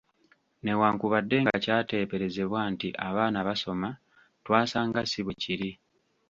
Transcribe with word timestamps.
"Newankubadde 0.63 1.35
nga 1.43 1.55
kyateeberezebwa 1.63 2.59
nti 2.73 2.87
abaana 3.07 3.39
basoma, 3.47 3.89
twasanga 4.43 4.99
si 5.11 5.19
bwekiri." 5.25 5.71